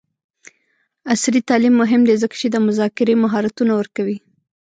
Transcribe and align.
عصري 1.11 1.39
تعلیم 1.49 1.73
مهم 1.81 2.01
دی 2.07 2.15
ځکه 2.23 2.35
چې 2.41 2.47
د 2.51 2.55
مذاکرې 2.67 3.15
مهارتونه 3.23 3.73
ورکوي. 3.75 4.17